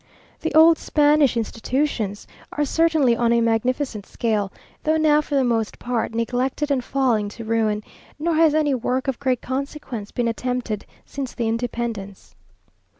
[0.39, 4.51] These old Spanish institutions are certainly on a magnificent scale,
[4.83, 7.83] though now for the most part neglected and falling to ruin;
[8.17, 12.33] nor has any work of great consequence been attempted since the independence....